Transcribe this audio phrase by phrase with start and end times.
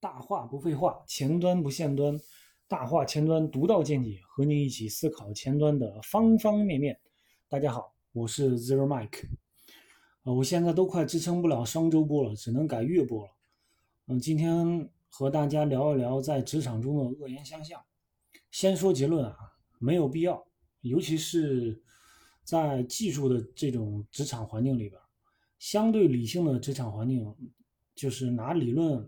[0.00, 2.18] 大话不废话，前端不限端，
[2.66, 6.98] 大话前端独到见解，和您一起思考前端的方方面面。
[7.50, 9.28] 大家好，我是 Zero Mike。
[10.22, 13.30] 呃，我现在都快支撑不了双周播了，只能改月播了。
[14.06, 17.78] 嗯，今天和大家聊一聊在职场中的恶言相向。
[18.50, 19.36] 先说结论啊，
[19.78, 20.42] 没有必要，
[20.80, 21.78] 尤其是
[22.42, 24.98] 在技术的这种职场环境里边，
[25.58, 27.36] 相对理性的职场环境，
[27.94, 29.06] 就是拿理论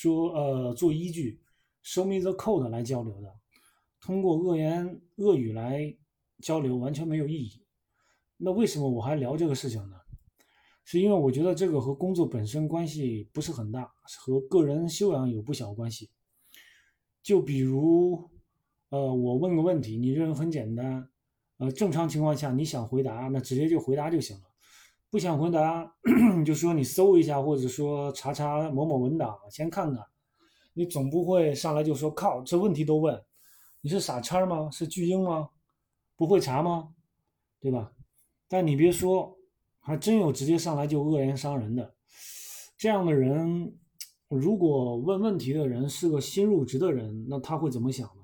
[0.00, 1.40] 说呃做依据
[1.82, 3.34] ，show me the code 来交流的，
[4.00, 5.96] 通过恶言恶语来
[6.40, 7.64] 交流完全没有意义。
[8.36, 9.96] 那为什么我还聊这个事情呢？
[10.84, 16.10] 是因为我觉得这个和工作本身关系不是很大，和个人修养有不小关系。
[17.22, 18.30] 就比如。
[18.90, 21.06] 呃，我问个问题，你认为很简单。
[21.58, 24.44] 呃，正常情况下，你想回答，那直接就回答就行了。
[25.10, 25.90] 不想回答，
[26.44, 30.04] 就说你搜一下，或者说查查某某文档，先看看。
[30.74, 33.20] 你总不会上来就说靠，这问题都问，
[33.80, 34.70] 你是傻叉吗？
[34.70, 35.48] 是巨婴吗？
[36.14, 36.90] 不会查吗？
[37.58, 37.90] 对吧？
[38.48, 39.36] 但你别说，
[39.80, 41.94] 还真有直接上来就恶言伤人的。
[42.76, 43.74] 这样的人，
[44.28, 48.22] 如果问问题的人是个新入职的人，那他会怎么想呢？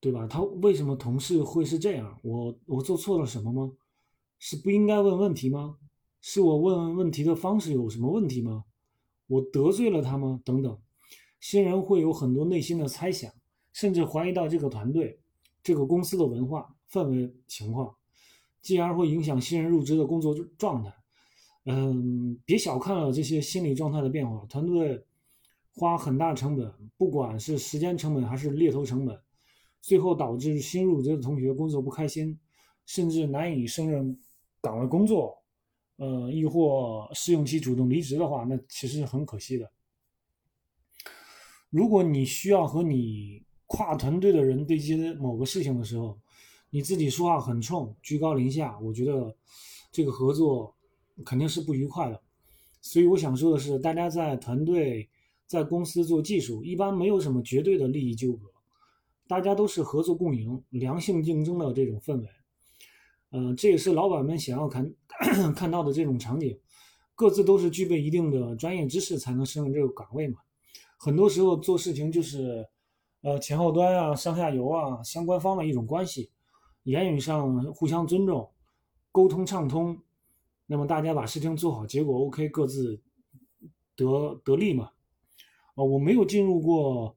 [0.00, 0.26] 对吧？
[0.26, 2.18] 他为什么同事会是这样？
[2.22, 3.72] 我我做错了什么吗？
[4.40, 5.76] 是不应该问问题吗？
[6.22, 8.64] 是我问问题的方式有什么问题吗？
[9.26, 10.40] 我得罪了他吗？
[10.44, 10.76] 等等，
[11.38, 13.30] 新人会有很多内心的猜想，
[13.72, 15.20] 甚至怀疑到这个团队、
[15.62, 17.94] 这个公司的文化氛围情况，
[18.62, 20.92] 进而会影响新人入职的工作状态。
[21.66, 25.04] 嗯，别小看了这些心理状态的变化，团队
[25.74, 29.20] 花很大成本，不管是时间成本还是猎头成本。
[29.82, 32.38] 最后导致新入职的同学工作不开心，
[32.84, 34.18] 甚至难以胜任
[34.60, 35.36] 岗位工作，
[35.96, 39.70] 呃，亦或试用期主动离职的话，那其实是很可惜的。
[41.70, 46.18] 如果你需要和你跨团队的人对接某个事情的时候，
[46.70, 49.36] 你自己说话很冲，居高临下，我觉得
[49.92, 50.74] 这个合作
[51.24, 52.20] 肯定是不愉快的。
[52.80, 55.08] 所以我想说的是，大家在团队、
[55.46, 58.50] 在公司做技术，一般没有什么绝对的利益纠葛。
[59.28, 62.28] 大家都是合作共赢、良性竞争的这种氛围，
[63.30, 64.92] 嗯，这也是老板们想要看
[65.54, 66.58] 看到的这种场景。
[67.14, 70.38] 各自都是具备一定的专业知识才能胜任这个岗位嘛。
[70.98, 72.66] 很多时候做事情就是，
[73.20, 76.30] 呃，前后端啊、上下游啊、相关方的一种关系，
[76.84, 78.50] 言语上互相尊重，
[79.12, 80.00] 沟通畅通，
[80.64, 82.98] 那么大家把事情做好，结果 OK，各自
[83.94, 84.90] 得得利嘛。
[85.74, 87.14] 啊，我没有进入过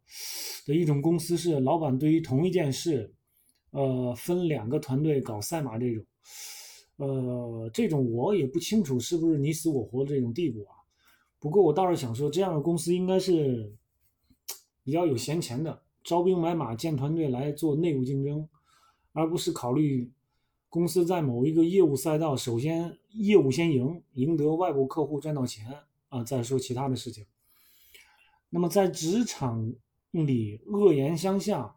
[0.65, 3.13] 的一种公司是老板对于同一件事，
[3.73, 6.05] 呃，分两个团队搞赛马这种，
[6.97, 10.77] 呃，这种我也不清楚是不是你死我活的这种地步啊。
[11.39, 13.75] 不过我倒是想说，这样的公司应该是
[14.83, 18.47] 比较有闲钱的，招兵买马建团队来做内部竞争，
[19.11, 20.11] 而不是考虑
[20.69, 25.65] 公司在某一个业务赛道，首先业务先赢，赢得外部客户赚到钱
[26.09, 27.25] 啊，再说其他的事情。
[28.51, 29.73] 那么在职场
[30.11, 31.75] 里恶言相向，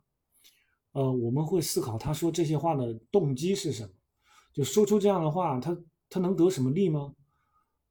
[0.97, 3.91] 呃，我们会思考他说这些话的动机是什么？
[4.55, 5.77] 就说出这样的话，他
[6.09, 7.15] 他能得什么利吗？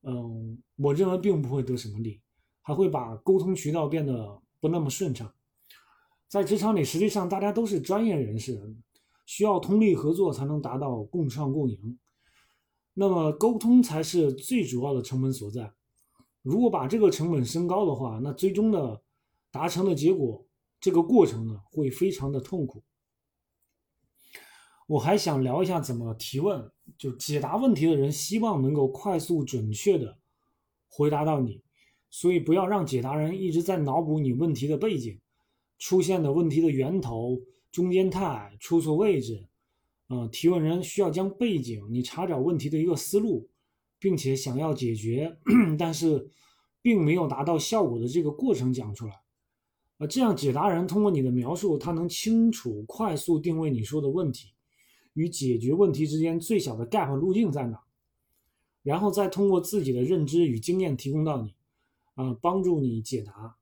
[0.01, 2.19] 嗯，我认为并不会得什么利，
[2.63, 5.31] 还会把沟通渠道变得不那么顺畅。
[6.27, 8.59] 在职场里，实际上大家都是专业人士，
[9.27, 11.99] 需要通力合作才能达到共创共赢。
[12.95, 15.71] 那么沟通才是最主要的成本所在。
[16.41, 18.99] 如果把这个成本升高的话，那最终的
[19.51, 20.43] 达成的结果，
[20.79, 22.81] 这个过程呢会非常的痛苦。
[24.87, 30.17] 我还想聊一下怎么提问，就解答问题的人希望能够快速准确的
[30.87, 31.61] 回答到你，
[32.09, 35.19] 所以不要让解答人一直在脑补你问题的背景、
[35.77, 37.39] 出现的问题的源头、
[37.71, 39.47] 中间态、出错位置。
[40.07, 43.49] 呃，提问人需要将背景、你查找问题的一个思路。
[43.97, 45.35] 并且想要解决，
[45.79, 46.29] 但是
[46.81, 49.13] 并没有达到效果的这个过程讲出来，
[49.97, 54.53] 啊，这样解答人通过你的描述，他能清楚、快速定位你说的问题
[55.15, 57.83] 与解决问题之间最小的 gap 路径在哪，
[58.83, 61.55] 然后再通过自己的认知与经验提供到你，
[62.13, 63.57] 啊，帮助你解答。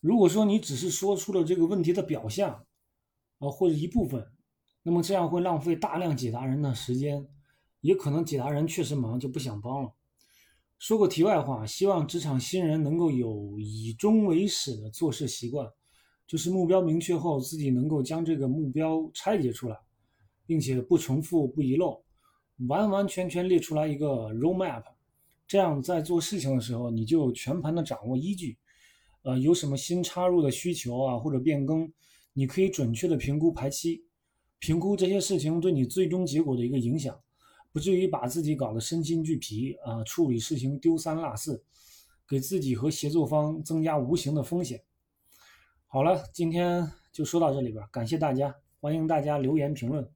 [0.00, 2.64] 如果说你只是说出了这个问题的表象，
[3.38, 4.30] 啊，或者一部分，
[4.84, 7.26] 那么这样会浪费大量解答人的时间。
[7.82, 9.94] 也可能解答人确实忙，就不想帮了。
[10.78, 15.66] 说个题外话，希望职场新人能够有以终为始的做事习惯，
[16.26, 19.78] 就是目标明确后，自己能够将这个目标拆解出来，
[20.50, 22.02] 并且不重复、不遗漏，
[22.66, 24.82] 完完全全列出来一个 roadmap，
[25.46, 28.58] 这样在做事情的时候，你就全盘的掌握依据，
[29.22, 31.88] 呃，有什么新插入的需求啊，或者变更，
[32.32, 34.04] 你可以准确的评估排期，
[34.58, 37.16] 评估这些事情对你最终结果的一个影响，
[37.70, 41.62] 不至于把自己搞得身心俱疲啊，处理事情丢三落四，
[42.26, 44.82] 给自己和协作方增加无形的风险。
[45.86, 50.10] 好了，今天就说到这里边，感谢大家，欢迎大家留言评论。